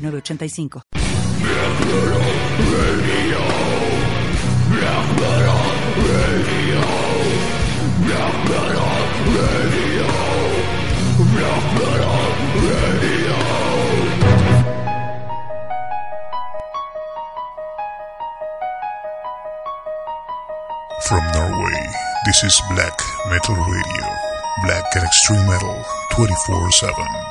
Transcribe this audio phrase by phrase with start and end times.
[0.00, 0.82] 906985.
[21.10, 21.86] From Norway,
[22.24, 22.96] this is Black
[23.28, 24.06] Metal Radio.
[24.64, 27.29] Black and Extreme Metal 24 7.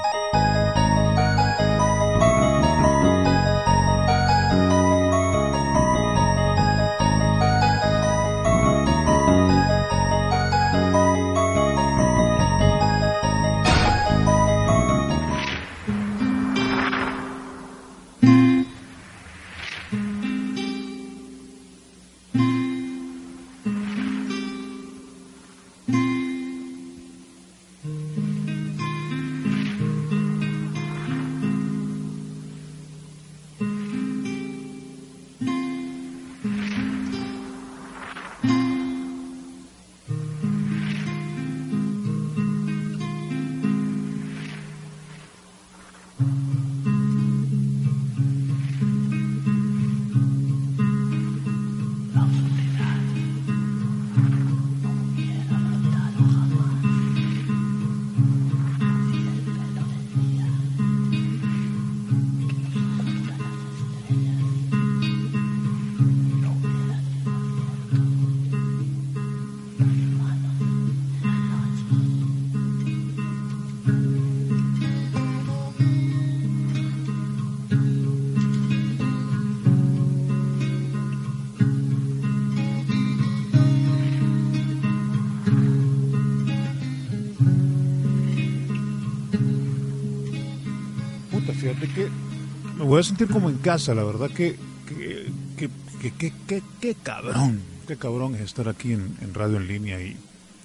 [92.89, 94.57] Voy a sentir como en casa, la verdad que
[94.89, 95.69] que,
[95.99, 100.17] que, que, que, cabrón, qué cabrón es estar aquí en, en radio en línea y,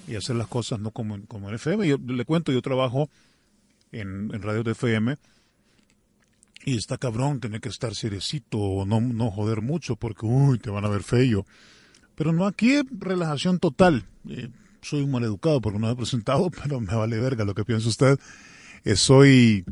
[0.06, 1.86] y hacer las cosas no como, como en FM.
[1.86, 3.10] Yo le cuento, yo trabajo
[3.92, 5.16] en, en radio de FM
[6.64, 10.70] y está cabrón tener que estar seriecito o no, no joder mucho porque, uy, te
[10.70, 11.44] van a ver feo.
[12.14, 14.06] Pero no, aquí es relajación total.
[14.28, 14.48] Eh,
[14.80, 17.88] soy un maleducado porque no me he presentado, pero me vale verga lo que piensa
[17.88, 18.18] usted.
[18.84, 19.64] Eh, soy,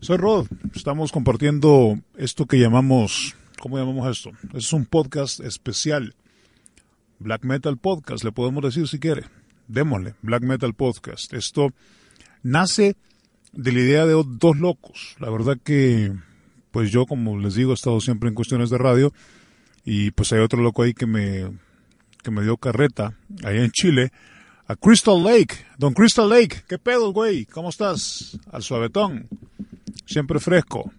[0.00, 0.48] soy Rod.
[0.74, 4.32] Estamos compartiendo esto que llamamos, ¿cómo llamamos esto?
[4.52, 6.14] Es un podcast especial.
[7.18, 9.22] Black Metal Podcast, le podemos decir si quiere.
[9.66, 11.32] Démosle, Black Metal Podcast.
[11.32, 11.72] Esto
[12.42, 12.96] nace
[13.54, 15.16] de la idea de dos locos.
[15.20, 16.12] La verdad que,
[16.70, 19.14] pues yo, como les digo, he estado siempre en cuestiones de radio
[19.86, 21.50] y pues hay otro loco ahí que me,
[22.22, 24.12] que me dio carreta allá en Chile
[24.66, 25.56] a Crystal Lake.
[25.78, 27.44] Don Crystal Lake, ¿qué pedo, güey?
[27.46, 28.38] ¿Cómo estás?
[28.50, 29.28] Al suavetón.
[30.06, 30.92] Siempre fresco.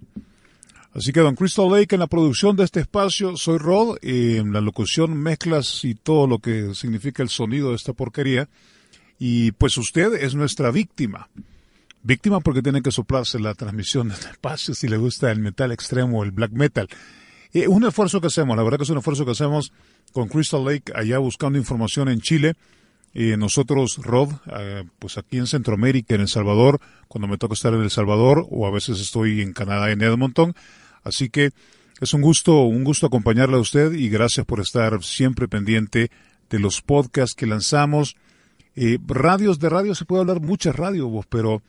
[0.94, 4.54] Así que Don Crystal Lake en la producción de este espacio, soy Rod, y en
[4.54, 8.48] la locución, mezclas y todo lo que significa el sonido de esta porquería.
[9.20, 11.28] Y pues usted es nuestra víctima.
[12.02, 16.24] Víctima porque tiene que soplarse la transmisión del espacio si le gusta el metal extremo,
[16.24, 16.88] el black metal.
[17.52, 19.74] Es un esfuerzo que hacemos, la verdad que es un esfuerzo que hacemos
[20.14, 22.56] con Crystal Lake allá buscando información en Chile.
[23.16, 27.74] Y nosotros, Rod, eh, pues aquí en Centroamérica, en El Salvador, cuando me toca estar
[27.74, 30.54] en El Salvador, o a veces estoy en Canadá, en Edmonton.
[31.02, 31.52] Así que
[32.02, 36.12] es un gusto, un gusto acompañarle a usted y gracias por estar siempre pendiente
[36.50, 38.18] de los podcasts que lanzamos.
[38.76, 41.64] Eh, radios de radio, se puede hablar muchas radios, pero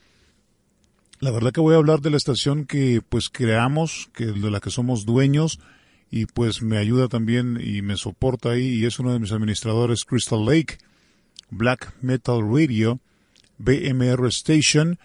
[1.20, 4.58] la verdad que voy a hablar de la estación que pues creamos, que de la
[4.58, 5.60] que somos dueños
[6.10, 10.04] y pues me ayuda también y me soporta ahí y es uno de mis administradores
[10.04, 10.78] Crystal Lake,
[11.50, 13.00] Black Metal Radio,
[13.58, 14.98] BMR Station,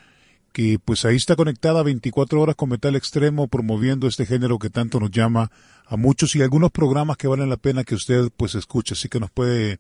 [0.54, 5.00] que pues ahí está conectada 24 horas con metal extremo promoviendo este género que tanto
[5.00, 5.52] nos llama
[5.86, 9.20] a muchos y algunos programas que valen la pena que usted pues escuche, así que
[9.20, 9.80] nos puede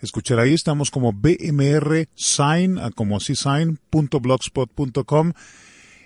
[0.00, 0.38] escuchar.
[0.38, 5.32] Ahí, estamos como BMR Sign, como así sign.blogspot.com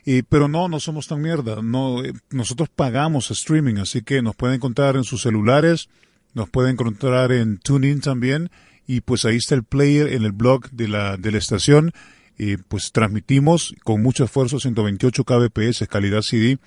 [0.05, 1.63] y, pero no, no somos tan mierda.
[1.63, 5.89] No, eh, nosotros pagamos streaming, así que nos pueden encontrar en sus celulares,
[6.35, 8.51] nos pueden encontrar en TuneIn también,
[8.91, 11.93] y pues ahí está el player en el blog de la, de la estación.
[12.37, 16.59] Y pues transmitimos con mucho esfuerzo 128 kbps, calidad CD,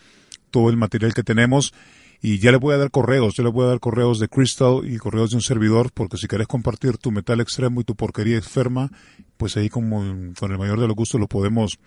[0.49, 1.73] todo el material que tenemos.
[2.21, 4.89] Y ya le voy a dar correos, yo le voy a dar correos de Crystal
[4.89, 8.37] y correos de un servidor, porque si querés compartir tu metal extremo y tu porquería
[8.37, 8.89] enferma,
[9.35, 9.97] pues ahí como
[10.39, 11.77] con el mayor de los gustos lo podemos,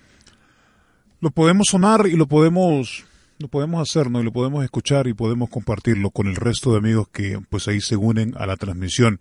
[1.23, 3.07] lo podemos sonar y lo podemos,
[3.39, 4.21] lo podemos hacer, ¿no?
[4.21, 7.81] Y lo podemos escuchar y podemos compartirlo con el resto de amigos que pues ahí
[7.81, 9.19] se unen a la transmisión.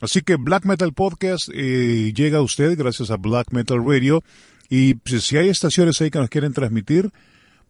[0.00, 4.22] Así que Black Metal Podcast eh, llega a usted gracias a Black Metal Radio.
[4.68, 7.10] Y pues, si hay estaciones ahí que nos quieren transmitir,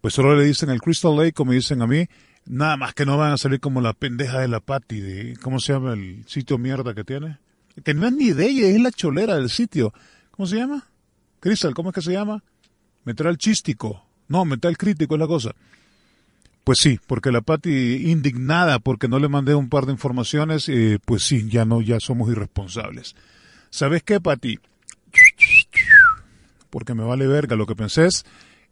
[0.01, 2.07] pues solo le dicen al Crystal Lake, como dicen a mí,
[2.47, 5.59] Nada más que no van a salir como la pendeja de la Patty de, ¿cómo
[5.59, 7.39] se llama el sitio mierda que tiene?
[7.85, 9.93] Que no es ni de ella, es la cholera del sitio.
[10.31, 10.87] ¿Cómo se llama?
[11.41, 12.45] Crystal, ¿cómo es que se llama?
[13.05, 14.05] Metal chístico.
[14.29, 15.55] No, metal crítico es la cosa.
[16.67, 20.99] Pues sí, porque la Patty indignada porque no le mandé un par de informaciones, eh,
[21.05, 23.15] pues sí, ya no, ya somos irresponsables.
[23.71, 24.59] ¿Sabes qué, Patty?
[26.69, 28.25] Porque me vale verga lo que pensés.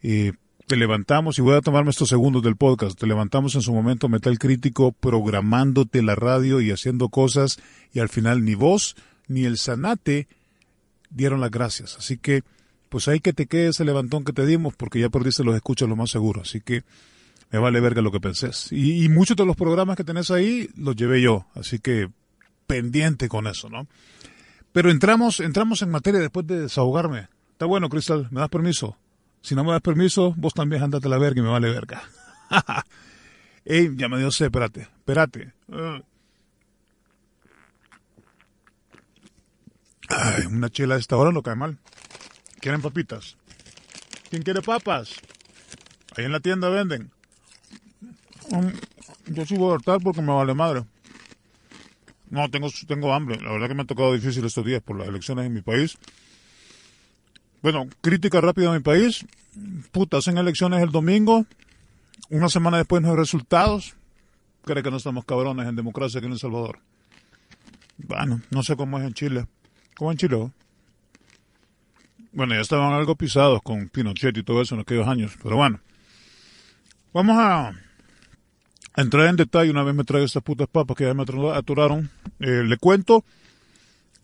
[0.02, 0.32] Eh,
[0.66, 4.08] te levantamos, y voy a tomarme estos segundos del podcast, te levantamos en su momento
[4.08, 7.60] Metal Crítico programándote la radio y haciendo cosas
[7.92, 8.96] y al final ni vos
[9.28, 10.26] ni el Sanate
[11.10, 11.96] dieron las gracias.
[11.96, 12.42] Así que
[12.88, 15.88] pues ahí que te quede ese levantón que te dimos porque ya perdiste los escuchas
[15.88, 16.40] lo más seguro.
[16.40, 16.82] Así que
[17.54, 18.66] me vale verga lo que pensés.
[18.72, 21.46] Y, muchos de los programas que tenés ahí los llevé yo.
[21.54, 22.10] Así que
[22.66, 23.86] pendiente con eso, ¿no?
[24.72, 27.28] Pero entramos, entramos en materia después de desahogarme.
[27.52, 28.98] Está bueno, Cristal, ¿me das permiso?
[29.40, 32.02] Si no me das permiso, vos también andate a la verga y me vale verga.
[33.64, 35.52] Ey, ya me dio sed, espérate, espérate.
[40.08, 41.78] Ay, una chela a esta hora no cae mal.
[42.58, 43.36] ¿Quieren papitas?
[44.28, 45.14] ¿Quién quiere papas?
[46.16, 47.12] Ahí en la tienda venden.
[48.50, 50.84] Mm, yo sí voy a hartar porque me vale madre.
[52.30, 53.40] No, tengo, tengo hambre.
[53.40, 55.96] La verdad que me ha tocado difícil estos días por las elecciones en mi país.
[57.62, 59.24] Bueno, crítica rápida a mi país.
[59.92, 61.46] Puta, hacen elecciones el domingo.
[62.30, 63.94] Una semana después no hay resultados.
[64.64, 66.80] Cree que no estamos cabrones en democracia aquí en El Salvador.
[67.98, 69.46] Bueno, no sé cómo es en Chile.
[69.96, 70.50] ¿Cómo en Chile?
[72.32, 75.36] Bueno, ya estaban algo pisados con Pinochet y todo eso en aquellos años.
[75.40, 75.78] Pero bueno,
[77.12, 77.72] vamos a
[78.96, 79.70] entrar en detalle.
[79.70, 81.24] Una vez me traigo estas putas papas que ya me
[81.54, 82.10] aturaron.
[82.40, 83.24] Eh, le cuento.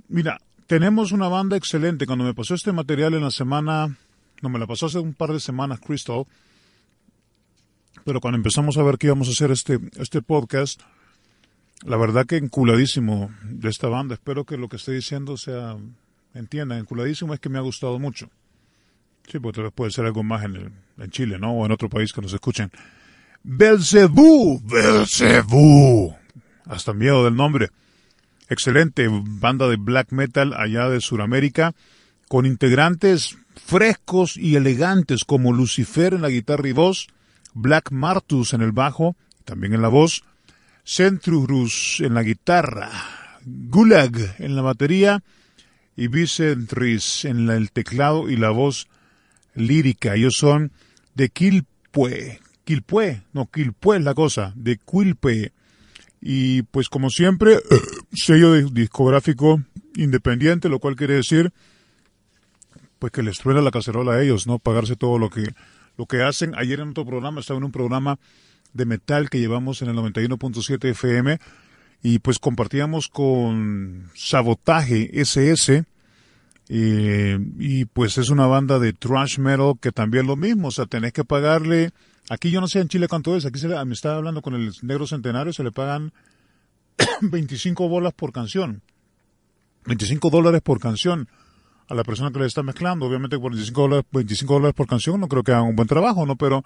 [0.09, 2.07] Mira, tenemos una banda excelente.
[2.07, 3.97] Cuando me pasó este material en la semana,
[4.43, 6.25] no me la pasó hace un par de semanas, Crystal,
[8.05, 10.81] pero cuando empezamos a ver que íbamos a hacer este, este podcast,
[11.85, 14.15] la verdad que enculadísimo de esta banda.
[14.15, 15.77] Espero que lo que estoy diciendo sea,
[16.35, 18.31] entiendan, enculadísimo es que me ha gustado mucho.
[19.29, 21.53] Sí, porque puede ser algo más en, en Chile, ¿no?
[21.53, 22.71] O en otro país que nos escuchen.
[23.43, 26.15] Belzebú, Belzebú.
[26.67, 27.71] Hasta miedo del nombre
[28.51, 31.73] excelente banda de black metal allá de Sudamérica,
[32.29, 37.07] con integrantes frescos y elegantes como Lucifer en la guitarra y voz,
[37.55, 40.25] Black Martus en el bajo, también en la voz,
[40.85, 42.91] Centrurus en la guitarra,
[43.45, 45.23] Gulag en la batería
[45.97, 48.89] y Vicentris en el teclado y la voz
[49.55, 50.15] lírica.
[50.15, 50.73] Ellos son
[51.15, 52.41] de Quilpue,
[52.71, 55.53] Quilpue, no, Quilpue es la cosa, de Quilpue.
[56.21, 57.59] Y pues como siempre,
[58.13, 59.61] sello discográfico
[59.97, 61.53] independiente, lo cual quiere decir
[63.01, 64.61] pues que les truena la cacerola a ellos, ¿no?
[64.61, 65.53] Pagarse todo lo que,
[65.97, 66.55] lo que hacen.
[66.55, 68.21] Ayer en otro programa, estaba en un programa
[68.73, 71.41] de metal que llevamos en el 91.7 FM
[72.05, 75.83] y pues compartíamos con Sabotaje SS
[76.69, 80.87] eh, y pues es una banda de thrash metal que también lo mismo, o sea,
[80.87, 81.91] tenés que pagarle
[82.31, 84.73] Aquí yo no sé en Chile cuánto es, aquí se me estaba hablando con el
[84.83, 86.13] negro centenario, se le pagan
[87.23, 88.83] 25 bolas por canción.
[89.87, 91.29] 25 dólares por canción
[91.89, 93.07] a la persona que le está mezclando.
[93.07, 96.25] Obviamente por 25 dólares, 25 dólares por canción no creo que hagan un buen trabajo,
[96.25, 96.37] ¿no?
[96.37, 96.65] Pero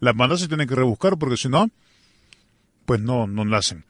[0.00, 1.68] las bandas se tienen que rebuscar porque si no,
[2.86, 3.84] pues no, no la hacen.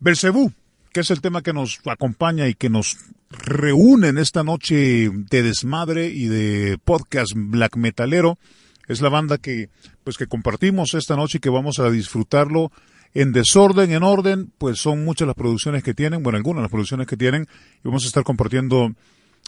[0.00, 0.52] Belcebú,
[0.92, 2.98] que es el tema que nos acompaña y que nos
[3.30, 8.38] reúne en esta noche de desmadre y de podcast black metalero
[8.88, 9.68] es la banda que
[10.02, 12.72] pues que compartimos esta noche y que vamos a disfrutarlo
[13.14, 17.06] en desorden, en orden, pues son muchas las producciones que tienen, bueno, algunas las producciones
[17.06, 17.46] que tienen,
[17.82, 18.92] y vamos a estar compartiendo,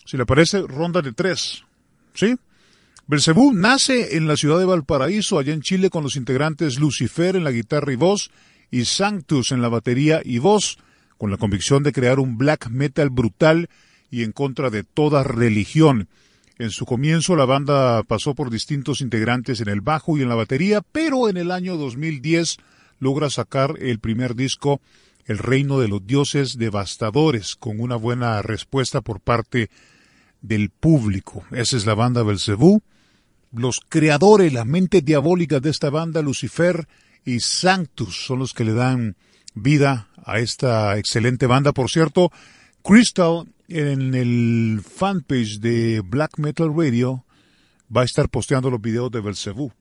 [0.04, 1.64] si le parece, ronda de tres,
[2.14, 2.37] ¿sí?
[3.06, 7.44] Belcebú nace en la ciudad de Valparaíso, allá en Chile, con los integrantes Lucifer en
[7.44, 8.30] la guitarra y voz,
[8.70, 10.78] y Sanctus en la batería y voz,
[11.18, 13.68] con la convicción de crear un black metal brutal
[14.11, 16.09] y en contra de toda religión.
[16.61, 20.35] En su comienzo la banda pasó por distintos integrantes en el bajo y en la
[20.35, 22.59] batería, pero en el año 2010
[22.99, 24.83] logra sacar el primer disco
[25.25, 29.71] El Reino de los Dioses Devastadores, con una buena respuesta por parte
[30.43, 31.47] del público.
[31.50, 32.83] Esa es la banda Belcebú.
[33.52, 36.87] Los creadores, las mentes diabólicas de esta banda, Lucifer
[37.25, 39.17] y Sanctus son los que le dan
[39.55, 41.73] vida a esta excelente banda.
[41.73, 42.31] Por cierto,
[42.83, 47.25] Crystal en el fanpage de Black Metal Radio
[47.95, 49.73] va a estar posteando los videos de Belcebú.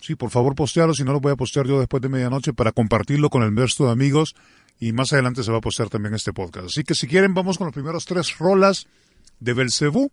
[0.00, 2.72] Sí, por favor postearlo, si no lo voy a postear yo después de medianoche para
[2.72, 4.36] compartirlo con el resto de amigos
[4.78, 6.66] y más adelante se va a postear también este podcast.
[6.66, 8.86] Así que si quieren vamos con los primeros tres rolas
[9.40, 10.12] de Belcebú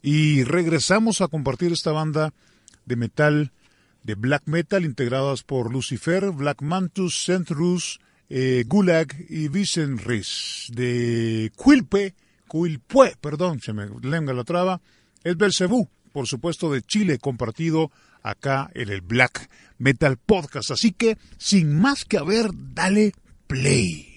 [0.00, 2.32] y regresamos a compartir esta banda
[2.84, 3.52] de metal,
[4.04, 8.00] de black metal integradas por Lucifer, Black Mantus, Centrus,
[8.34, 12.14] eh, Gulag y Vicenris de Quilpe,
[12.50, 14.80] Quilpue, perdón, se me lenga la traba,
[15.22, 17.90] es Belcebú, por supuesto de Chile, compartido
[18.22, 20.70] acá en el Black Metal Podcast.
[20.70, 23.12] Así que, sin más que haber, dale
[23.46, 24.11] play.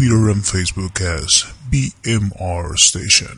[0.00, 3.36] Twitter and Facebook as BMR Station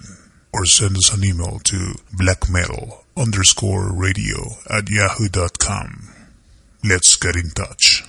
[0.52, 4.38] or send us an email to blackmetal underscore radio
[4.70, 6.14] at yahoo.com.
[6.84, 8.04] Let's get in touch.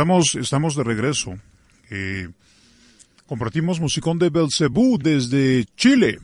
[0.00, 1.34] Estamos, estamos de regreso.
[1.90, 2.30] Eh,
[3.26, 6.18] compartimos musicón de Belcebú desde Chile,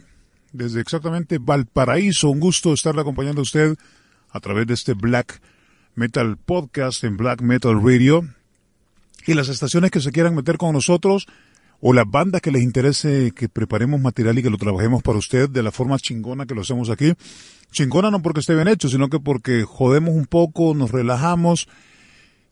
[0.51, 2.31] desde exactamente Valparaíso.
[2.31, 3.77] Un gusto estarle acompañando a usted
[4.31, 5.43] a través de este Black
[5.95, 8.27] Metal Podcast en Black Metal Radio.
[9.27, 11.27] Y las estaciones que se quieran meter con nosotros,
[11.83, 15.51] o las bandas que les interese que preparemos material y que lo trabajemos para usted
[15.51, 17.13] de la forma chingona que lo hacemos aquí.
[17.73, 21.69] Chingona no porque esté bien hecho, sino que porque jodemos un poco, nos relajamos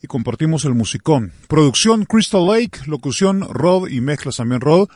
[0.05, 1.33] y compartimos el musicón.
[1.49, 4.91] Producción Crystal Lake, locución Rod y mezclas también Rod.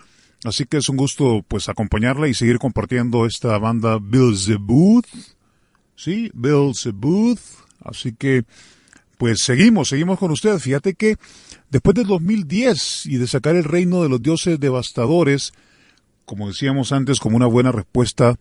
[0.44, 5.06] Así que es un gusto pues acompañarla y seguir compartiendo esta banda Booth.
[5.96, 7.40] Sí, Booth.
[7.82, 8.44] Así que
[9.16, 10.58] pues seguimos, seguimos con usted.
[10.58, 11.16] Fíjate que
[11.70, 15.54] después del 2010 y de sacar el reino de los dioses devastadores,
[16.26, 18.38] como decíamos antes, como una buena respuesta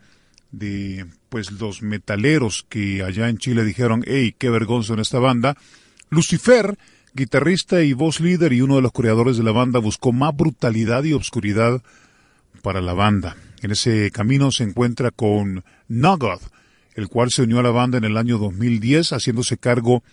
[0.52, 5.56] de pues los metaleros que allá en Chile dijeron, hey, qué vergüenza en esta banda,
[6.10, 6.78] Lucifer,
[7.14, 11.04] guitarrista y voz líder y uno de los creadores de la banda, buscó más brutalidad
[11.04, 11.82] y obscuridad
[12.62, 13.36] para la banda.
[13.62, 16.44] En ese camino se encuentra con Noggoth,
[16.96, 20.04] el cual se unió a la banda en el año 2010 haciéndose cargo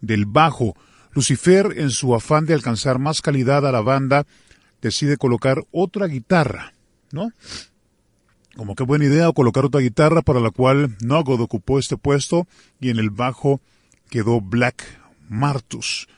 [0.00, 0.74] del bajo.
[1.12, 4.26] Lucifer, en su afán de alcanzar más calidad a la banda,
[4.82, 6.74] decide colocar otra guitarra,
[7.12, 7.30] ¿no?
[8.56, 12.46] Como qué buena idea colocar otra guitarra para la cual Noggoth ocupó este puesto
[12.80, 13.60] y en el bajo
[14.10, 14.84] quedó Black
[15.28, 16.08] Martus,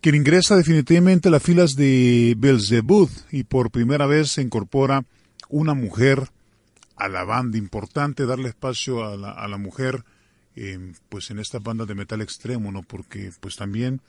[0.00, 5.04] quien ingresa definitivamente a las filas de Belzebud y por primera vez se incorpora
[5.48, 6.30] una mujer
[6.96, 7.58] a la banda.
[7.58, 10.04] Importante darle espacio a la, a la mujer
[10.54, 12.82] eh, pues en esta banda de metal extremo, ¿no?
[12.82, 14.00] Porque pues también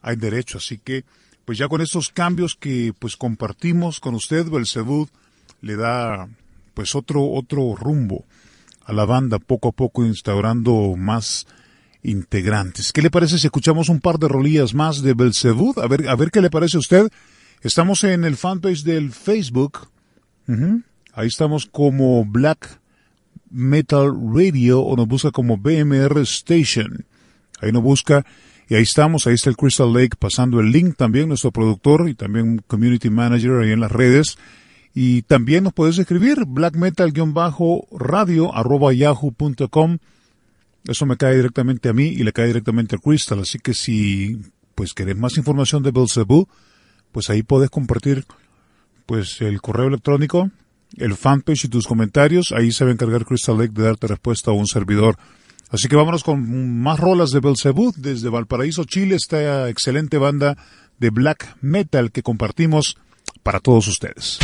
[0.00, 0.58] hay derecho.
[0.58, 1.04] Así que
[1.44, 5.08] pues ya con estos cambios que pues compartimos con usted, Belzebud
[5.60, 6.28] le da
[6.74, 8.24] pues otro, otro rumbo
[8.84, 11.46] a la banda, poco a poco instaurando más
[12.02, 12.92] integrantes.
[12.92, 15.78] ¿Qué le parece si escuchamos un par de rolillas más de Belzebud?
[15.78, 17.08] A ver, a ver qué le parece a usted.
[17.62, 19.88] Estamos en el fanpage del Facebook.
[21.14, 22.80] Ahí estamos como Black
[23.50, 27.06] Metal Radio o nos busca como BMR Station.
[27.60, 28.26] Ahí nos busca
[28.68, 29.26] y ahí estamos.
[29.26, 33.60] Ahí está el Crystal Lake pasando el link también, nuestro productor y también community manager
[33.60, 34.36] ahí en las redes.
[34.94, 39.98] Y también nos puedes escribir black metal-radio arroba yahoo.com
[40.86, 43.40] eso me cae directamente a mí y le cae directamente a Crystal.
[43.40, 44.38] Así que si
[44.74, 46.48] pues querés más información de Belzebú,
[47.12, 48.24] pues ahí podés compartir
[49.06, 50.50] pues el correo electrónico,
[50.96, 52.52] el fanpage y tus comentarios.
[52.52, 55.16] Ahí se va a encargar Crystal Lake de darte respuesta a un servidor.
[55.70, 57.94] Así que vámonos con más rolas de Belzebú.
[57.96, 60.56] Desde Valparaíso, Chile, esta excelente banda
[60.98, 62.96] de black metal que compartimos
[63.42, 64.38] para todos ustedes.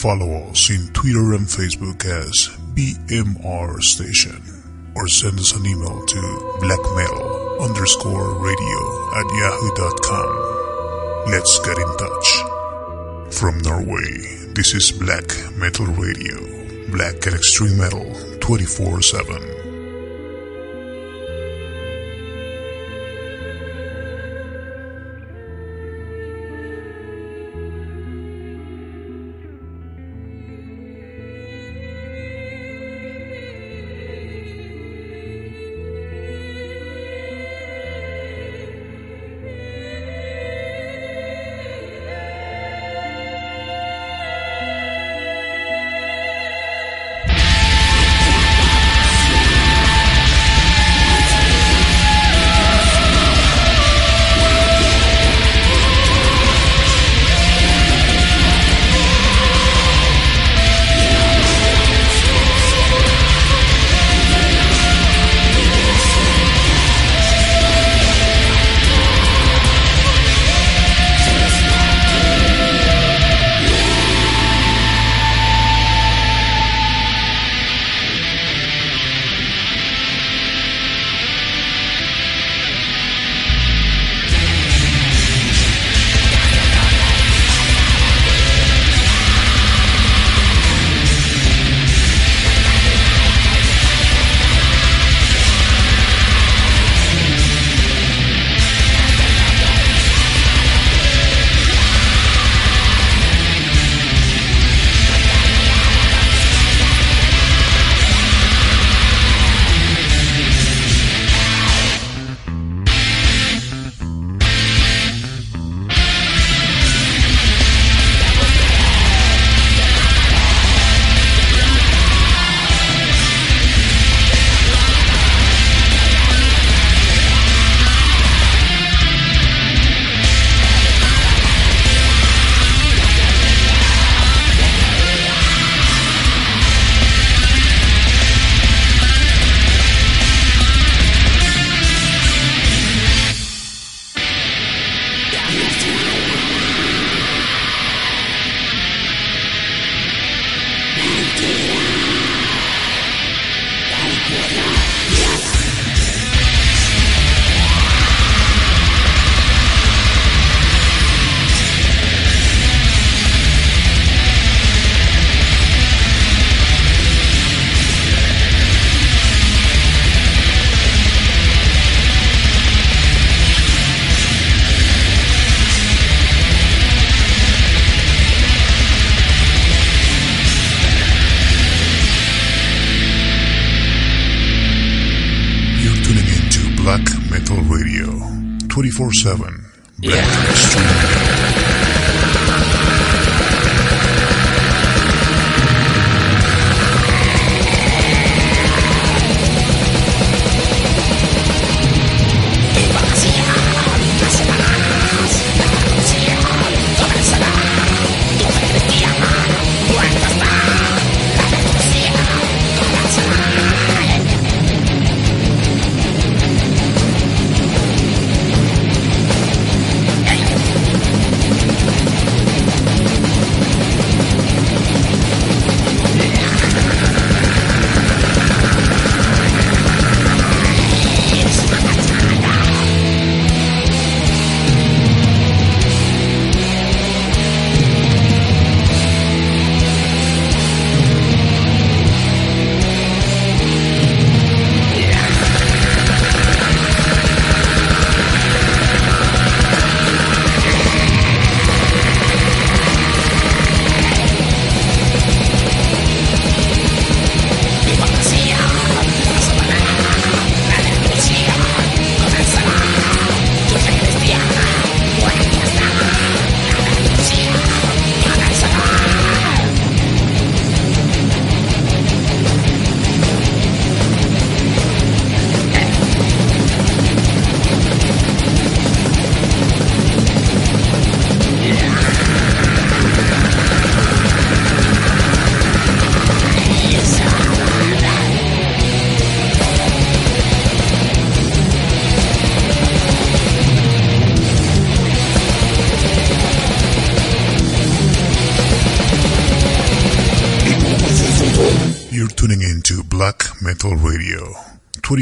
[0.00, 4.40] Follow us in Twitter and Facebook as BMR Station
[4.96, 6.16] or send us an email to
[6.56, 11.30] blackmetal underscore radio at yahoo.com.
[11.30, 12.42] Let's get in touch.
[13.34, 16.38] From Norway, this is Black Metal Radio,
[16.92, 18.10] Black and Extreme Metal
[18.40, 19.69] 24 7.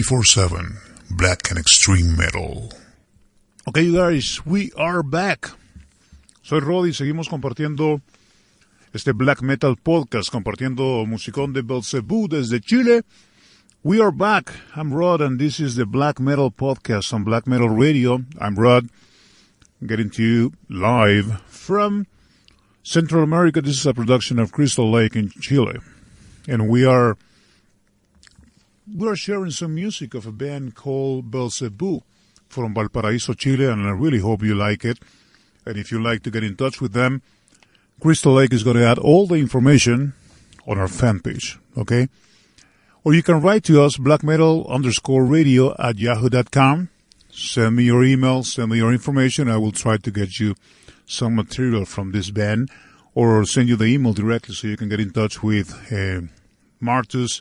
[0.08, 0.78] 24-7
[1.10, 2.72] Black and Extreme Metal.
[3.66, 5.50] Ok, you guys, we are back.
[6.42, 8.00] Soy Roddy, seguimos compartiendo
[8.94, 13.02] este Black Metal Podcast, compartiendo musicón de Belzebú desde Chile.
[13.82, 14.50] We are back.
[14.74, 18.24] I'm Rod, and this is the Black Metal Podcast on Black Metal Radio.
[18.40, 18.88] I'm Rod,
[19.86, 22.06] getting to you live from
[22.82, 23.60] Central America.
[23.60, 25.80] This is a production of Crystal Lake in Chile.
[26.48, 27.18] And we are
[28.94, 32.02] we are sharing some music of a band called Belzebú
[32.48, 34.98] from Valparaiso, Chile, and I really hope you like it.
[35.66, 37.22] And if you like to get in touch with them,
[38.00, 40.14] Crystal Lake is going to add all the information
[40.66, 42.08] on our fan page, okay?
[43.04, 46.88] Or you can write to us, black metal underscore radio at yahoo.com.
[47.30, 49.48] Send me your email, send me your information.
[49.48, 50.54] I will try to get you
[51.06, 52.70] some material from this band
[53.14, 56.22] or send you the email directly so you can get in touch with uh,
[56.82, 57.40] Martus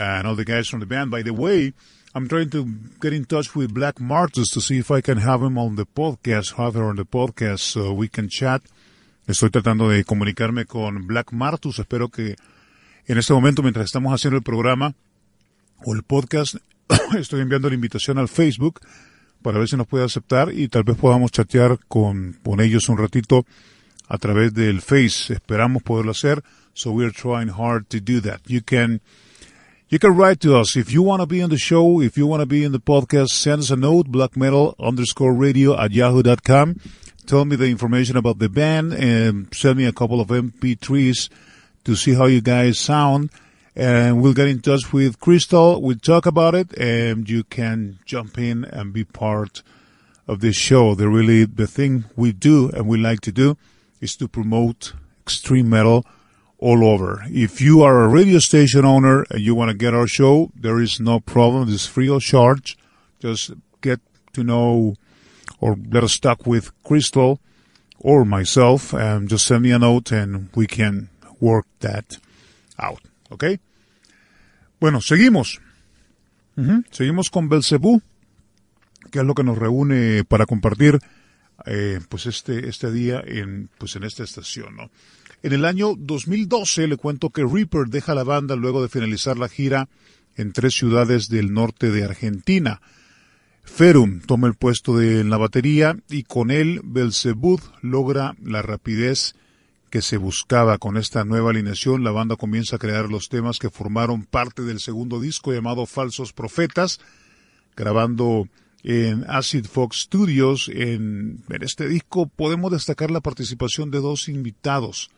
[0.00, 1.10] and all the guys from the band.
[1.10, 1.74] By the way,
[2.14, 2.66] I'm trying to
[3.00, 5.84] get in touch with Black Martus to see if I can have him on the
[5.84, 8.62] podcast, have her on the podcast so we can chat.
[9.28, 11.78] Estoy tratando de comunicarme con Black Martus.
[11.78, 12.36] Espero que
[13.06, 14.94] en este momento, mientras estamos haciendo el programa
[15.84, 16.56] o el podcast,
[17.18, 18.80] estoy enviando la invitación al Facebook
[19.42, 22.98] para ver si nos puede aceptar y tal vez podamos chatear con, con ellos un
[22.98, 23.46] ratito
[24.08, 25.32] a través del Face.
[25.32, 26.42] Esperamos poderlo hacer.
[26.72, 28.40] So we're trying hard to do that.
[28.46, 29.00] You can,
[29.90, 32.24] you can write to us if you want to be on the show, if you
[32.24, 35.90] want to be in the podcast, send us a note, black metal underscore radio at
[35.90, 36.80] yahoo.com.
[37.26, 41.28] Tell me the information about the band and send me a couple of MP3s
[41.82, 43.30] to see how you guys sound.
[43.74, 45.82] And we'll get in touch with Crystal.
[45.82, 49.64] We'll talk about it and you can jump in and be part
[50.28, 50.94] of this show.
[50.94, 53.56] The really, the thing we do and we like to do
[54.00, 54.92] is to promote
[55.22, 56.06] extreme metal
[56.60, 57.24] all over.
[57.28, 60.80] If you are a radio station owner and you want to get our show, there
[60.80, 61.72] is no problem.
[61.72, 62.76] It's free of charge.
[63.18, 64.00] Just get
[64.34, 64.94] to know
[65.60, 67.40] or get us stuck with Crystal
[67.98, 71.08] or myself and just send me a note and we can
[71.40, 72.18] work that
[72.78, 73.00] out.
[73.32, 73.58] Okay?
[74.78, 75.60] Bueno, seguimos.
[76.56, 76.84] Ujú.
[76.90, 78.02] Seguimos con Belcebú,
[79.10, 80.98] que es lo que nos reúne para compartir
[81.66, 84.90] eh, pues este, este día en, pues en esta estación, ¿no?
[85.42, 89.48] En el año 2012 le cuento que Reaper deja la banda luego de finalizar la
[89.48, 89.88] gira
[90.36, 92.82] en tres ciudades del norte de Argentina.
[93.62, 99.34] Ferum toma el puesto de la batería y con él Belzebud logra la rapidez
[99.88, 100.76] que se buscaba.
[100.76, 104.78] Con esta nueva alineación la banda comienza a crear los temas que formaron parte del
[104.78, 107.00] segundo disco llamado Falsos Profetas,
[107.76, 108.46] grabando
[108.82, 110.70] en Acid Fox Studios.
[110.72, 115.10] En este disco podemos destacar la participación de dos invitados.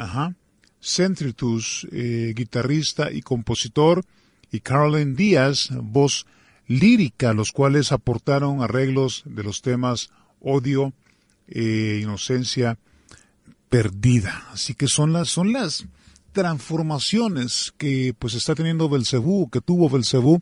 [0.00, 0.34] Ajá.
[0.80, 4.04] Centritus, eh, guitarrista y compositor,
[4.50, 6.26] y Caroline Díaz, voz
[6.66, 10.94] lírica, los cuales aportaron arreglos de los temas odio,
[11.48, 12.78] eh, inocencia
[13.68, 14.46] perdida.
[14.52, 15.86] Así que son las, son las
[16.32, 20.40] transformaciones que pues está teniendo Belcebú, que tuvo Belcebú,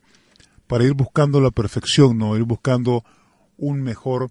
[0.69, 2.37] para ir buscando la perfección, ¿no?
[2.37, 3.05] Ir buscando
[3.57, 4.31] un mejor,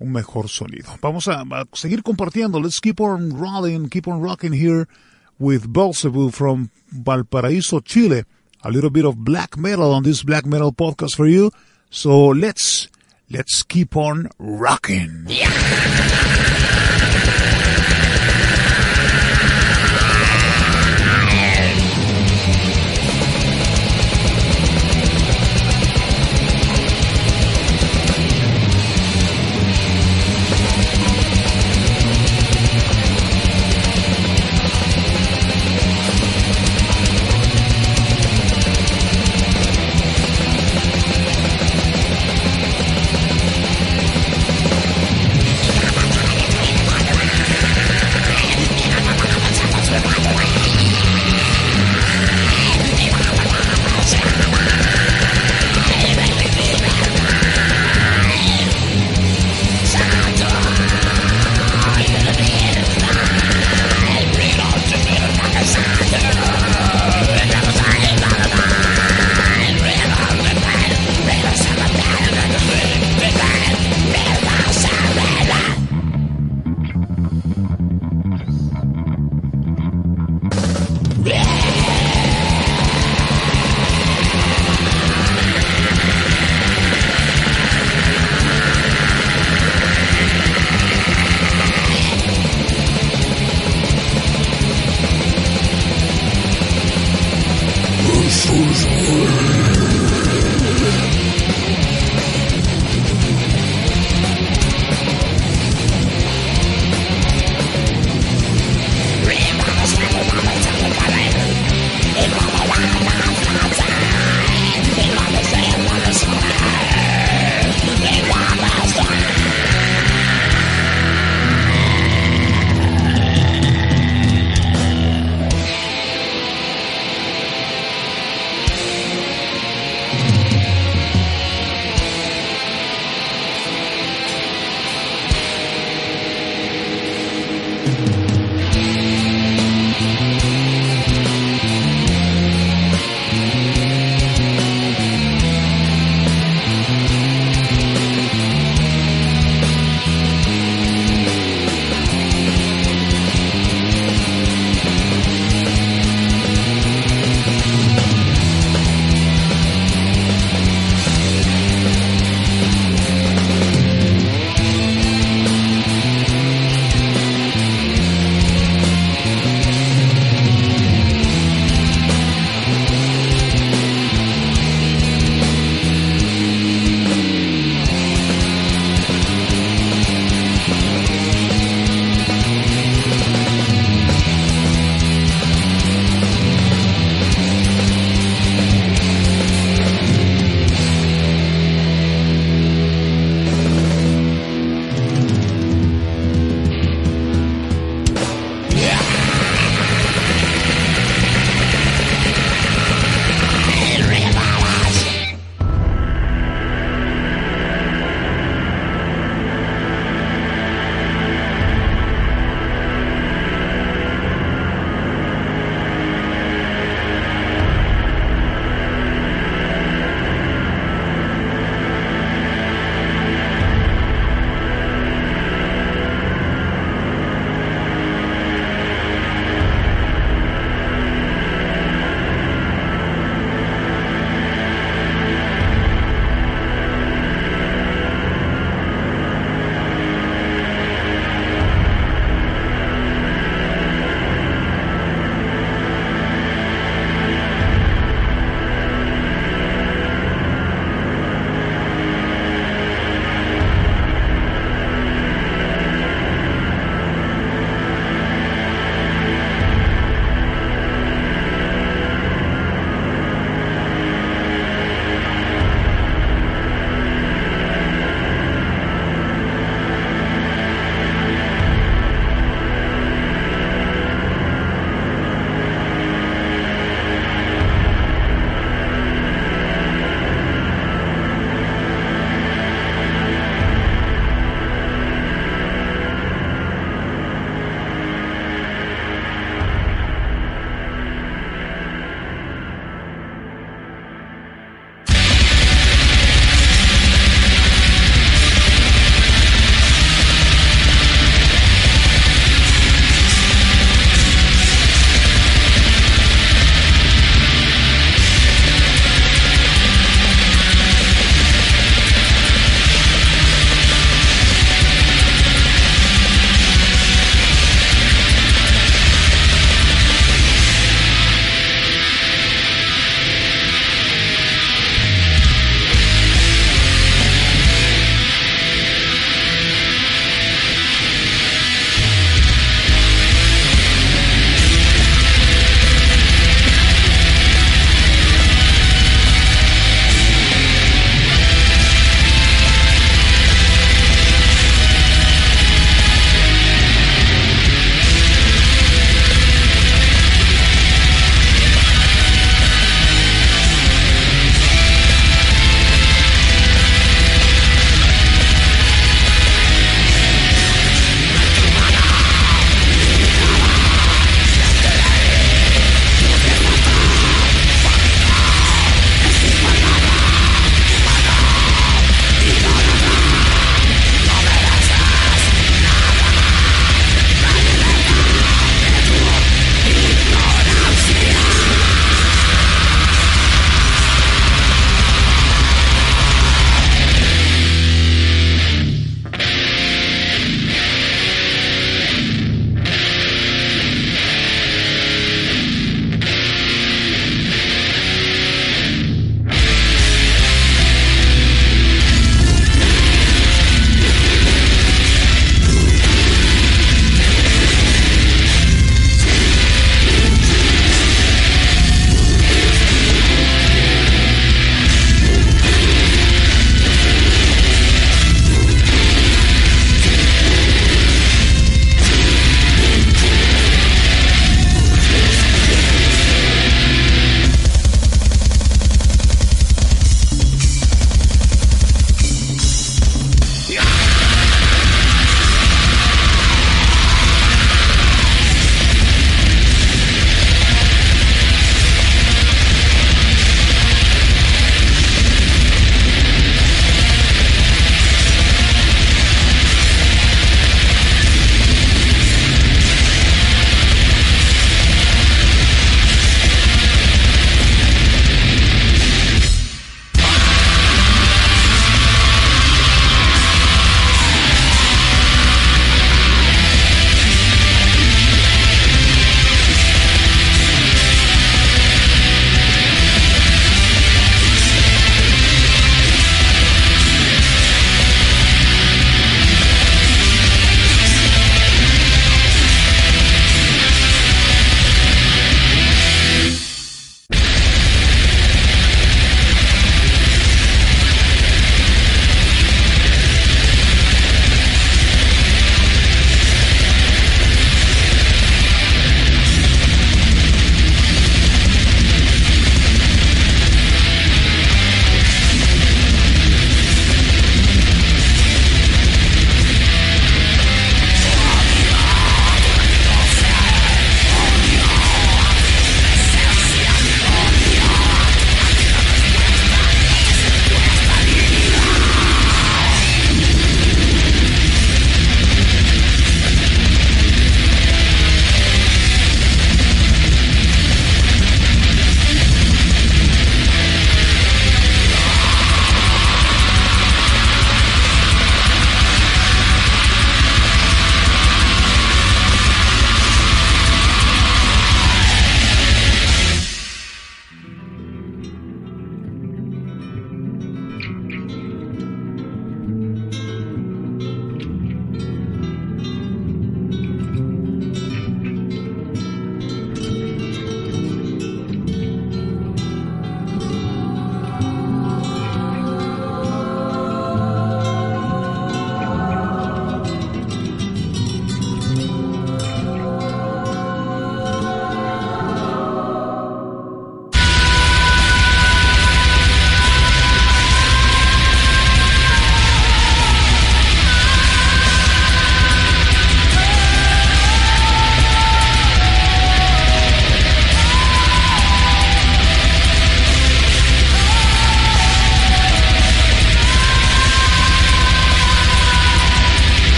[0.00, 0.90] un mejor sonido.
[1.00, 2.60] Vamos a, a seguir compartiendo.
[2.60, 4.88] Let's keep on rolling, keep on rocking here
[5.38, 8.24] with Belzebub from Valparaíso, Chile.
[8.62, 11.50] A little bit of black metal on this black metal podcast for you.
[11.90, 12.88] So let's,
[13.30, 15.26] let's keep on rocking.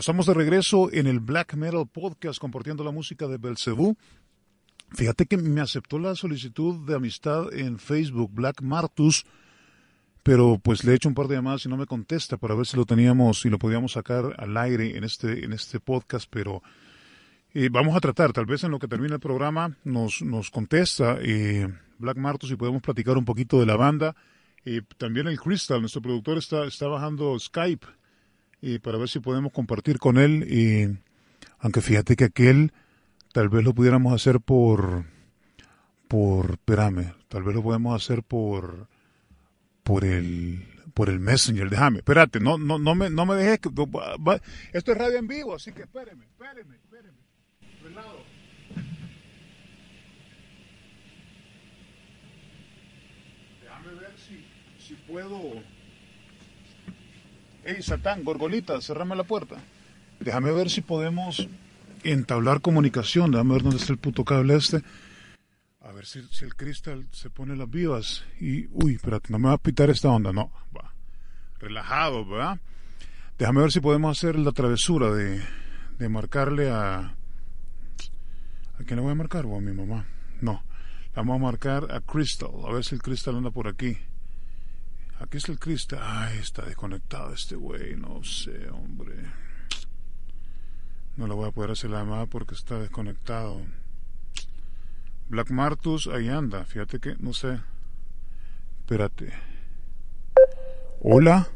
[0.00, 3.98] Estamos de regreso en el Black Metal Podcast compartiendo la música de Belcebú.
[4.92, 9.26] Fíjate que me aceptó la solicitud de amistad en Facebook, Black Martus,
[10.22, 12.64] pero pues le he hecho un par de llamadas y no me contesta para ver
[12.64, 16.62] si lo teníamos y lo podíamos sacar al aire en este, en este podcast, pero
[17.52, 21.18] eh, vamos a tratar, tal vez en lo que termine el programa nos, nos contesta
[21.20, 24.16] eh, Black Martus y podemos platicar un poquito de la banda.
[24.64, 27.99] Eh, también el Crystal, nuestro productor, está, está bajando Skype
[28.62, 30.46] y para ver si podemos compartir con él.
[30.50, 30.98] Y,
[31.58, 32.72] aunque fíjate que aquel
[33.32, 35.04] tal vez lo pudiéramos hacer por,
[36.08, 38.88] por, espérame, tal vez lo podemos hacer por,
[39.82, 41.70] por el, por el Messenger.
[41.70, 43.60] Déjame, espérate, no, no, no me, no me dejes.
[44.72, 47.18] Esto es radio en vivo, así que espéreme, espéreme, espéreme.
[53.62, 54.44] Déjame ver si,
[54.78, 55.62] si puedo
[57.62, 59.56] Hey, Satán, Gorgolita, cerrame la puerta.
[60.18, 61.46] Déjame ver si podemos
[62.04, 63.30] entablar comunicación.
[63.30, 64.82] Déjame ver dónde está el puto cable este.
[65.82, 68.24] A ver si, el cristal se pone las vivas.
[68.40, 70.32] Y, uy, espérate, no me va a pitar esta onda.
[70.32, 70.94] No, va.
[71.58, 72.58] Relajado, ¿verdad?
[73.38, 75.42] Déjame ver si podemos hacer la travesura de,
[75.98, 77.14] de marcarle a...
[78.78, 79.44] ¿A quién le voy a marcar?
[79.44, 80.06] ¿O a mi mamá?
[80.40, 80.62] No.
[81.10, 82.50] Le vamos a marcar a Crystal.
[82.66, 83.98] A ver si el cristal anda por aquí.
[85.20, 86.00] Aquí está el cristal.
[86.02, 87.94] Ay, está desconectado este güey.
[87.94, 89.14] No sé, hombre.
[91.16, 93.60] No lo voy a poder hacer la llamada porque está desconectado.
[95.28, 96.64] Black Martus, ahí anda.
[96.64, 97.60] Fíjate que, no sé.
[98.80, 99.32] Espérate.
[101.02, 101.46] Hola.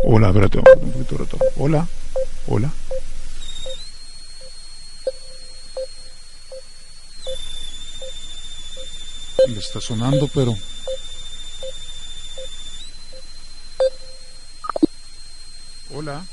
[0.00, 1.38] Hola, espérate un poquito rato.
[1.56, 1.88] Hola.
[2.46, 2.70] Hola.
[9.48, 10.54] Le está sonando, pero
[15.90, 16.24] Hola.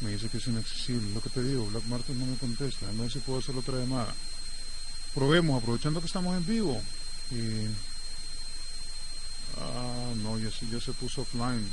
[0.00, 1.12] Me dice que es inaccesible.
[1.14, 2.90] Lo que te digo, Black Martin no me contesta.
[2.92, 4.14] No sé si puedo hacer otra llamada.
[5.14, 6.80] Probemos, aprovechando que estamos en vivo.
[9.58, 11.66] Ah, no, ya ya se puso offline.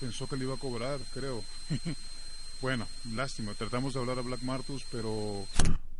[0.00, 1.42] Pensó que le iba a cobrar, creo.
[2.62, 3.54] bueno, lástima.
[3.54, 5.46] Tratamos de hablar a Black Martus, pero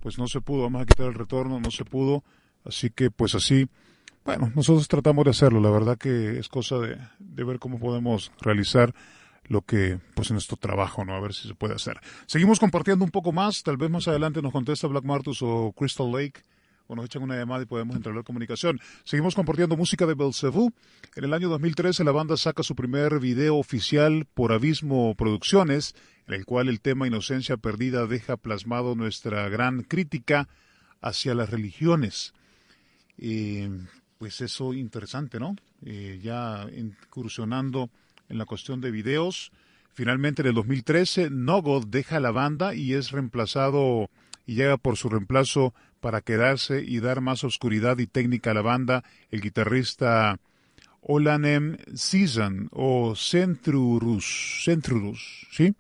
[0.01, 0.63] pues no se pudo.
[0.63, 2.23] Vamos a quitar el retorno, no se pudo.
[2.65, 3.69] Así que pues así
[4.25, 8.95] bueno, nosotros tratamos de hacerlo, la verdad que es cosa de, ver cómo podemos realizar
[9.45, 11.15] lo que, pues en nuestro trabajo, ¿no?
[11.15, 12.01] A ver si se puede hacer.
[12.27, 16.11] Seguimos compartiendo un poco más, tal vez más adelante nos contesta Black Martus o Crystal
[16.11, 16.41] Lake,
[16.87, 18.81] o nos echan una llamada y podemos entrar en comunicación.
[19.05, 20.73] Seguimos compartiendo música de Belzebú.
[21.17, 25.95] En el año 2013 la banda saca su primer video oficial por Abismo Producciones,
[26.27, 30.49] en el cual el tema Inocencia Perdida deja plasmado nuestra gran crítica
[31.01, 32.35] hacia las religiones.
[33.19, 33.71] Eh,
[34.19, 35.57] pues eso interesante, ¿no?
[35.85, 37.91] Eh, ya incursionando
[38.29, 39.53] en la cuestión de videos.
[39.93, 44.11] Finalmente en el 2013, Nogod deja la banda y es reemplazado
[44.47, 48.63] y llega por su reemplazo para quedarse y dar más oscuridad y técnica a la
[48.63, 50.39] banda el guitarrista
[51.01, 55.75] Olanem Season o Centrurus, Centrurus, ¿sí?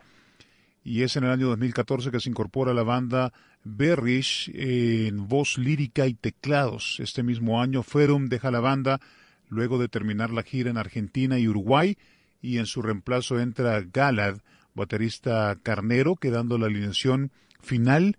[0.83, 3.33] Y es en el año 2014 que se incorpora a la banda
[3.65, 6.99] Berrish en voz lírica y teclados.
[7.01, 9.01] Este mismo año Ferum deja la banda
[9.49, 11.97] luego de terminar la gira en Argentina y Uruguay
[12.43, 14.39] y en su reemplazo entra Galad,
[14.75, 18.19] baterista carnero, quedando la alineación final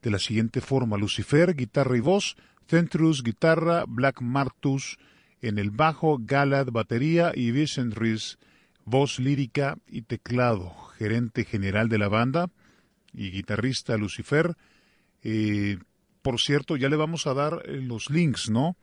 [0.00, 0.96] de la siguiente forma.
[0.96, 2.36] Lucifer, guitarra y voz,
[2.68, 4.98] Centrus, guitarra, Black Martus
[5.42, 7.94] en el bajo, Galad, batería y Vincent
[8.84, 10.72] voz lírica y teclado.
[10.98, 12.50] Gerente general de la banda
[13.12, 14.56] y guitarrista Lucifer,
[15.24, 15.78] eh,
[16.22, 18.76] por cierto, ya le vamos a dar eh, los links, ¿no?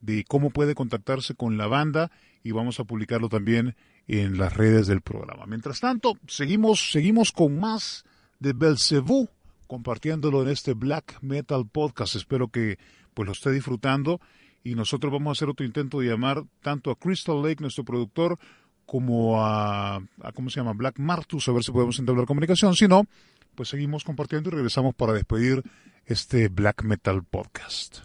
[0.00, 2.10] De cómo puede contactarse con la banda
[2.42, 3.76] y vamos a publicarlo también
[4.08, 5.46] en las redes del programa.
[5.46, 8.04] Mientras tanto, seguimos, seguimos con más
[8.38, 9.28] de Belcebú,
[9.66, 12.16] compartiéndolo en este Black Metal Podcast.
[12.16, 12.78] Espero que
[13.14, 14.20] pues lo esté disfrutando
[14.64, 18.38] y nosotros vamos a hacer otro intento de llamar tanto a Crystal Lake, nuestro productor,
[18.86, 20.72] como a, a ¿cómo se llama?
[20.72, 22.74] Black Martus, a ver si podemos entablar comunicación.
[22.74, 23.04] Si no,
[23.54, 25.62] pues seguimos compartiendo y regresamos para despedir
[26.06, 27.98] este Black Metal Podcast.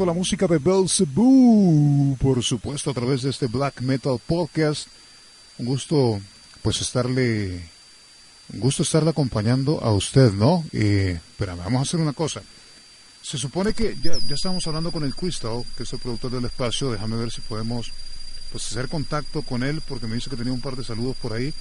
[0.00, 4.88] Compartiendo la música de Belzebú, por supuesto, a través de este Black Metal Podcast.
[5.58, 6.18] Un gusto,
[6.62, 7.60] pues, estarle,
[8.54, 10.64] un gusto estarle acompañando a usted, ¿no?
[10.72, 12.40] Eh, pero vamos a hacer una cosa.
[13.20, 16.46] Se supone que ya, ya estamos hablando con el Crystal, que es el productor del
[16.46, 16.90] espacio.
[16.90, 17.92] Déjame ver si podemos,
[18.52, 21.34] pues, hacer contacto con él, porque me dice que tenía un par de saludos por
[21.34, 21.52] ahí.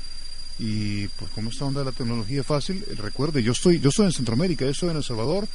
[0.60, 4.64] Y, pues, como está onda la tecnología fácil, recuerde, yo estoy, yo estoy en Centroamérica,
[4.64, 5.46] yo estoy en El Salvador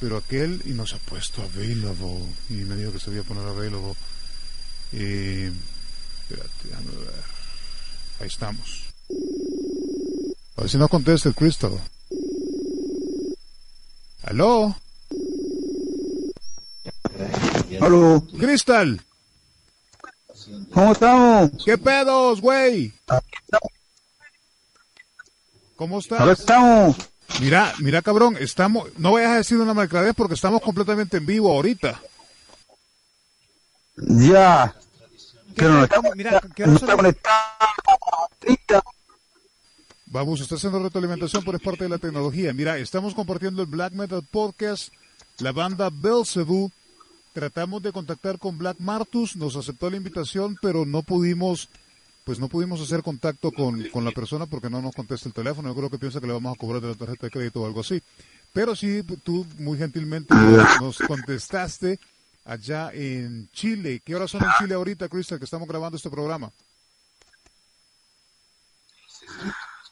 [0.00, 3.94] pero aquel y nos ha puesto available y me dijo que se a poner available
[4.92, 5.52] eh,
[6.22, 7.24] espérate, déjame ver
[8.20, 8.86] ahí estamos
[10.56, 11.78] a ver si no contesta el Crystal
[14.22, 14.74] ¿aló?
[17.80, 18.26] ¿Aló?
[18.38, 19.00] Crystal
[20.72, 21.50] ¿cómo estamos?
[21.64, 22.92] ¿qué pedos güey?
[25.76, 26.20] ¿cómo estás?
[26.20, 31.18] Acá estamos Mira, mira cabrón, estamos, no vayas a decir una malcradez porque estamos completamente
[31.18, 32.00] en vivo ahorita.
[33.96, 34.74] Ya.
[35.54, 38.82] Pero no está, mira, no está conectado.
[40.06, 42.52] Vamos, está haciendo retroalimentación, pero es parte de la tecnología.
[42.52, 44.92] Mira, estamos compartiendo el Black Metal Podcast,
[45.38, 46.72] la banda Belzebú.
[47.32, 51.68] Tratamos de contactar con Black Martus, nos aceptó la invitación, pero no pudimos
[52.24, 55.68] pues no pudimos hacer contacto con, con, la persona porque no nos contesta el teléfono.
[55.68, 57.66] Yo creo que piensa que le vamos a cobrar de la tarjeta de crédito o
[57.66, 58.02] algo así.
[58.52, 60.34] Pero sí, tú muy gentilmente
[60.80, 61.98] nos contestaste
[62.44, 64.02] allá en Chile.
[64.04, 66.50] ¿Qué horas son en Chile ahorita, Crystal, que estamos grabando este programa?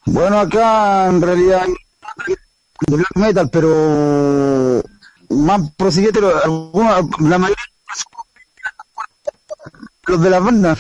[0.07, 1.67] Bueno, acá en realidad
[2.87, 4.83] de black metal, pero
[5.31, 7.57] más prosiguiente, la mayoría
[10.07, 10.77] los de la banda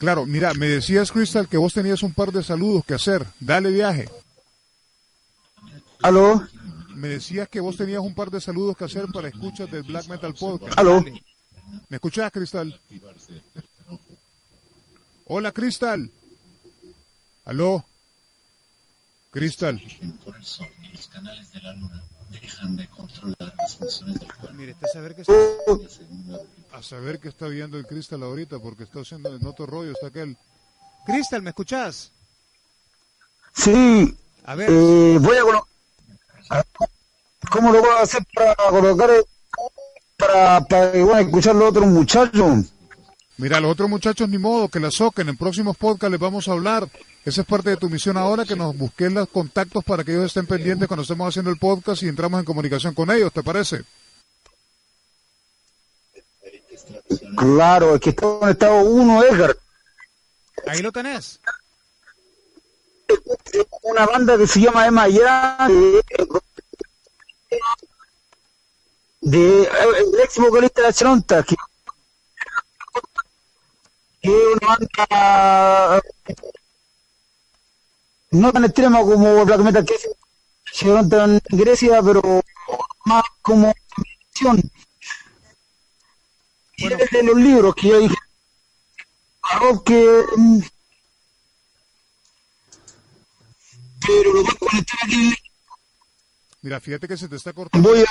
[0.00, 3.26] Claro, mira, me decías, Crystal, que vos tenías un par de saludos que hacer.
[3.38, 4.08] Dale viaje.
[6.00, 6.42] ¿Aló?
[6.94, 10.08] Me decías que vos tenías un par de saludos que hacer para escuchas del Black
[10.08, 10.78] Metal Podcast.
[10.78, 11.04] ¿Aló?
[11.90, 12.80] ¿Me escuchás, Crystal?
[15.26, 16.10] Hola, Crystal.
[17.44, 17.84] ¿Aló?
[19.30, 19.82] Crystal.
[24.54, 25.34] Mire, este saber que está,
[26.72, 30.08] a saber que está viendo el Crystal ahorita porque está haciendo el otro rollo, está
[30.08, 30.36] aquel.
[31.06, 32.12] Crystal, ¿me escuchás?
[33.54, 34.16] Sí.
[34.44, 34.70] A ver.
[34.70, 35.70] Eh, voy a colocar.
[37.50, 39.10] ¿Cómo lo voy a hacer para colocar
[40.16, 42.72] para, para bueno, escuchar los otros muchachos?
[43.38, 45.28] Mira, los otros muchachos ni modo, que la soquen.
[45.30, 46.86] En próximos podcasts les vamos a hablar.
[47.24, 50.26] Esa es parte de tu misión ahora, que nos busquen los contactos para que ellos
[50.26, 53.82] estén pendientes cuando estemos haciendo el podcast y entramos en comunicación con ellos, ¿te parece?
[57.36, 59.56] Claro, es que está conectado uno, Edgar.
[60.66, 61.40] Ahí lo tenés.
[63.82, 65.68] Una banda que se llama Emma Ya,
[69.20, 71.56] de, el ex vocalista de Chronta, que,
[74.22, 76.02] que es una banda
[78.30, 79.94] no tan extrema como Black Metal que
[80.72, 82.22] se levanta en Grecia, pero
[83.04, 83.74] más como
[86.80, 86.96] bueno.
[87.10, 88.14] de los libros que yo dije
[89.84, 90.24] que
[94.06, 95.34] pero lo voy a conectar aquí
[96.62, 97.88] Mira, fíjate que se te está cortando.
[97.88, 98.04] Voy a...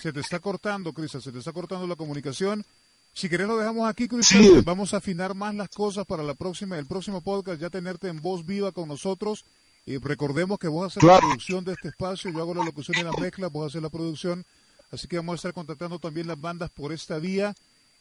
[0.00, 2.64] Se te está cortando, Crisa, se te está cortando la comunicación.
[3.12, 4.42] Si querés lo dejamos aquí, Cristian.
[4.42, 4.60] Sí.
[4.64, 8.22] Vamos a afinar más las cosas para la próxima, el próximo podcast, ya tenerte en
[8.22, 9.44] voz viva con nosotros.
[9.84, 11.20] Y recordemos que vos haces claro.
[11.20, 13.90] la producción de este espacio, yo hago la locución y la mezcla, vos haces la
[13.90, 14.46] producción.
[14.90, 17.54] Así que vamos a estar contactando también las bandas por esta vía.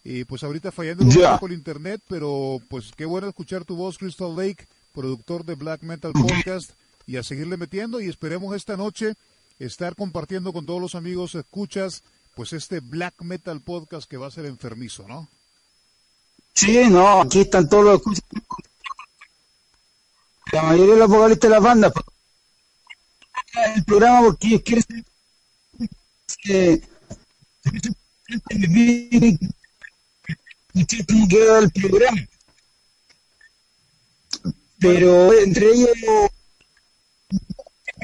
[0.03, 3.97] Y pues ahorita fallando un poco el internet, pero pues qué bueno escuchar tu voz,
[3.97, 6.71] Crystal Lake, productor de Black Metal Podcast,
[7.05, 7.99] y a seguirle metiendo.
[7.99, 9.15] Y esperemos esta noche
[9.59, 12.03] estar compartiendo con todos los amigos, escuchas,
[12.35, 15.27] pues este Black Metal Podcast que va a ser enfermizo, ¿no?
[16.53, 18.23] Sí, no, aquí están todos los escuchas.
[20.51, 21.91] La mayoría de los vocalistas de las bandas.
[21.93, 22.05] pues,
[23.75, 24.83] El programa porque ellos quieren
[29.37, 29.58] cómo
[30.85, 32.27] queda el programa.
[34.79, 35.89] Pero entre ellos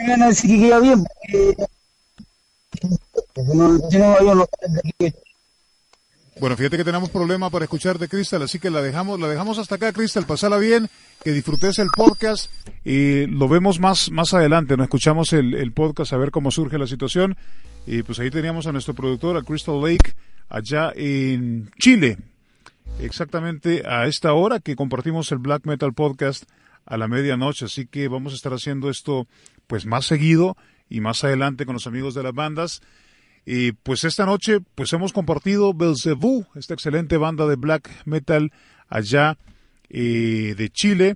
[0.08, 1.56] van a decir que queda bien porque
[3.54, 4.48] no,
[6.40, 9.76] Bueno, fíjate que tenemos problema para escucharte, Crystal, así que la dejamos, la dejamos hasta
[9.76, 10.90] acá, Crystal, pasala bien,
[11.24, 12.52] que disfrutes el podcast
[12.84, 16.78] y lo vemos más, más adelante, nos escuchamos el, el podcast a ver cómo surge
[16.78, 17.38] la situación
[17.88, 20.14] y pues ahí teníamos a nuestro productor, a Crystal Lake,
[20.50, 22.18] allá en Chile,
[23.00, 26.46] exactamente a esta hora que compartimos el Black Metal Podcast
[26.86, 29.28] a la medianoche, así que vamos a estar haciendo esto
[29.68, 30.56] pues más seguido
[30.90, 32.82] y más adelante con los amigos de las bandas.
[33.46, 38.52] Y pues esta noche pues hemos compartido Belzebú, esta excelente banda de black metal
[38.88, 39.38] allá
[39.90, 41.16] eh, de Chile,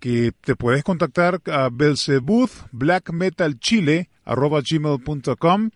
[0.00, 5.70] que te puedes contactar a Belzebú Black Metal Chile arroba gmail.com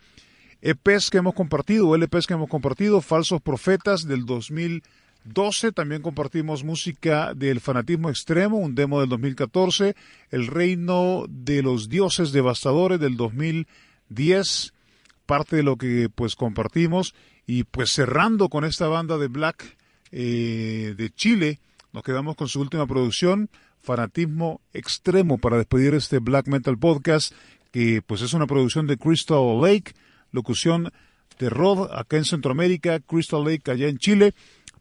[0.61, 4.24] EPs que hemos compartido, LPs que hemos compartido, Falsos Profetas del
[5.25, 9.95] 2012, también compartimos música del fanatismo extremo, un demo del 2014,
[10.31, 14.75] El Reino de los Dioses Devastadores del 2010,
[15.27, 17.14] parte de lo que pues compartimos
[17.47, 19.77] y pues cerrando con esta banda de black
[20.11, 21.61] eh, de Chile,
[21.93, 23.49] nos quedamos con su última producción,
[23.81, 27.33] Fanatismo Extremo, para despedir este Black Metal Podcast,
[27.70, 29.93] que pues es una producción de Crystal Lake,
[30.31, 30.93] locución
[31.39, 34.35] de Rod acá en Centroamérica, Crystal Lake allá en Chile.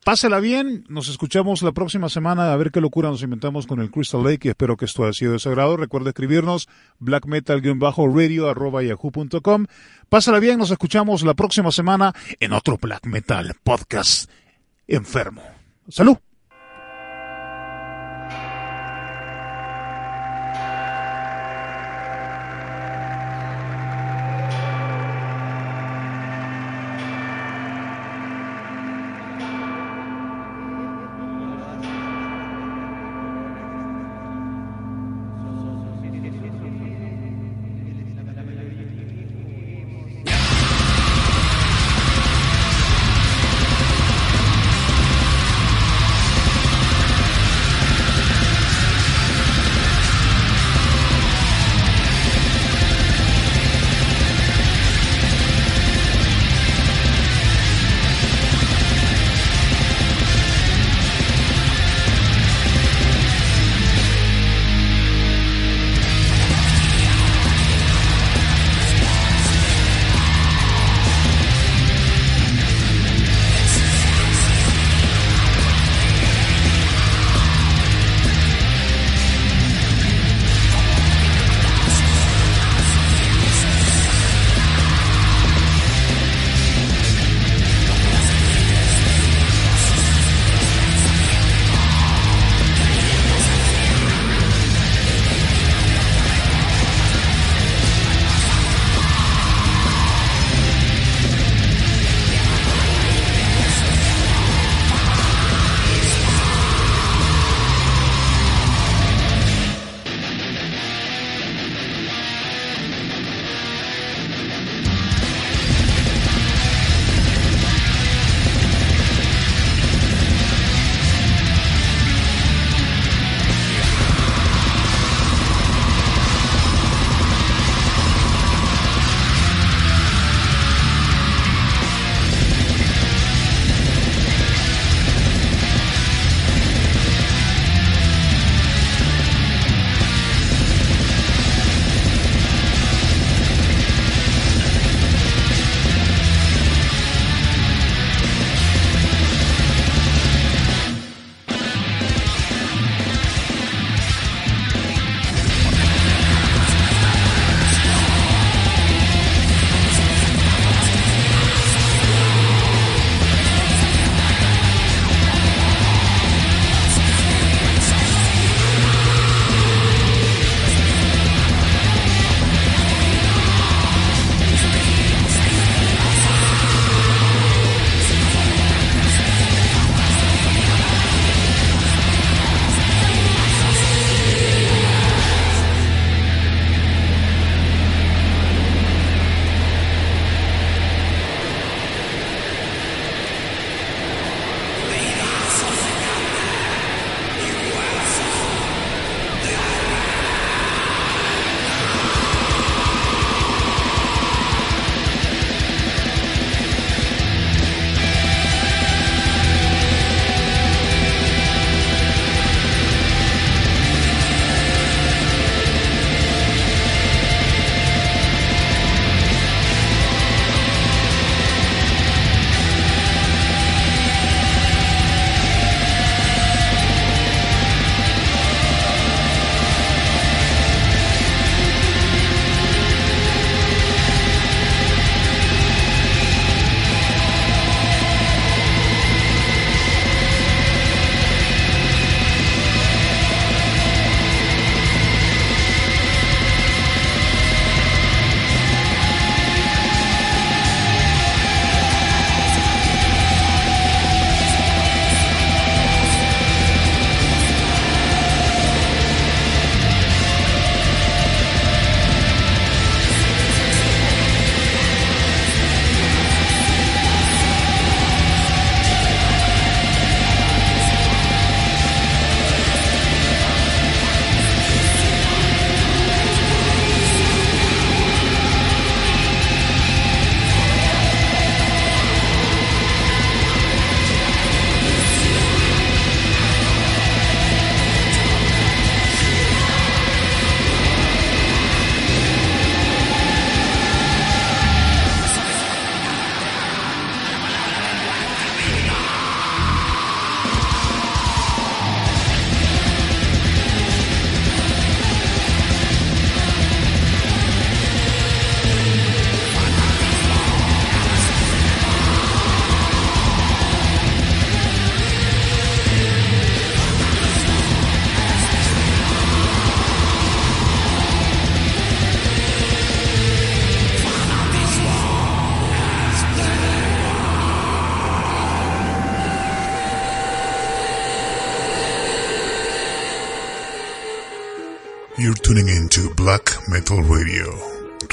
[0.03, 3.91] Pásela bien, nos escuchamos la próxima semana a ver qué locura nos inventamos con el
[3.91, 5.77] Crystal Lake y espero que esto haya sido de su agrado.
[5.77, 6.67] Recuerda escribirnos
[6.99, 9.67] blackmetal-radio.yahoo.com.
[10.09, 14.27] Pásala bien, nos escuchamos la próxima semana en otro Black Metal Podcast
[14.87, 15.43] enfermo.
[15.87, 16.17] ¡Salud!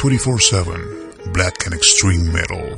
[0.09, 2.78] 24 7 black and extreme metal.